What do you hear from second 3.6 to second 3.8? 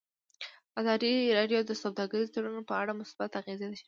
تشریح کړي.